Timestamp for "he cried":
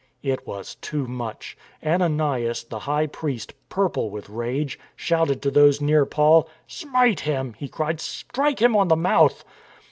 7.59-8.01